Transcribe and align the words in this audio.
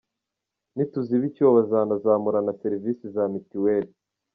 Nituziba 0.75 1.23
icyuho 1.29 1.51
bizanazamura 1.57 2.39
na 2.45 2.53
serivisi 2.61 3.03
za 3.15 3.23
mituweli. 3.33 3.91